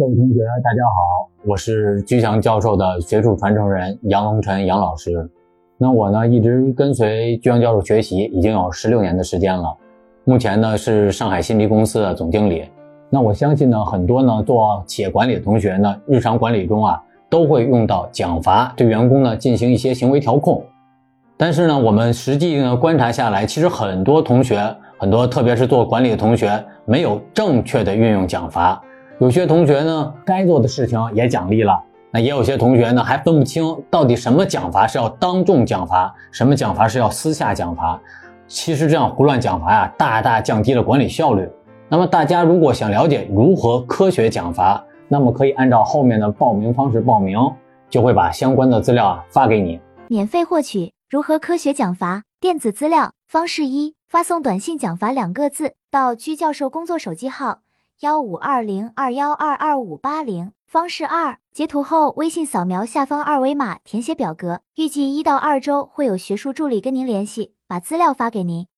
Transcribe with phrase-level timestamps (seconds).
[0.00, 5.30] 各位同学，大家好，我是居强教授的学术传承人杨龙晨杨老师。
[5.76, 9.76] 那我呢，一直跟随居强教授学习，已经有十六年的时间了。
[10.24, 12.64] 目前呢，是上海新迪公司的总经理。
[13.10, 16.98] 那我相信呢，很多呢做企业管理的同学呢，日常管理中啊，
[17.28, 20.64] 都会用到奖罚，对员工呢进行一些行为调控。
[21.36, 28.82] 但是呢，我们实际呢观察下来，其实很多同学，很多特别是做管理的同学，没有正确的运用奖罚。
[29.20, 31.78] 有些同学呢，该做的事情也奖励了，
[32.10, 38.00] 那也有些同学呢，还分不清到底什么奖罚是要当众奖罚，什么奖罚是要私下奖罚。
[38.48, 41.46] 其实这样胡乱奖罚呀，大大降低了管理效率。
[41.90, 47.38] 那么大家如果想了解如何科学奖罚，那么可以按照后面的报名方式报名，
[47.90, 49.78] 就会把相关的资料啊发给你，
[50.08, 53.12] 免费获取如何科学奖罚电子资料。
[53.28, 57.58] 方式一：发送短信“奖罚”两个字到居教授工作手机号。
[58.00, 68.69] 幺五二零二幺二二五八零方式二，截图后微信扫描下方二维码填写表格，预计一到二周会有学术助理跟您联系，把资料发给您。